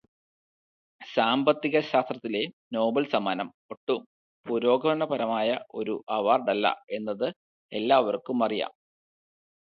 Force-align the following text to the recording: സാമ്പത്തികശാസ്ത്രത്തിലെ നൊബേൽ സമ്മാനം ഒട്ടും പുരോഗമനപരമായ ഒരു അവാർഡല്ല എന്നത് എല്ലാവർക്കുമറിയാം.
സാമ്പത്തികശാസ്ത്രത്തിലെ 1.01 2.41
നൊബേൽ 2.75 3.05
സമ്മാനം 3.09 3.49
ഒട്ടും 3.71 4.01
പുരോഗമനപരമായ 4.45 5.49
ഒരു 5.75 5.95
അവാർഡല്ല 6.09 6.67
എന്നത് 6.91 7.27
എല്ലാവർക്കുമറിയാം. 7.71 8.73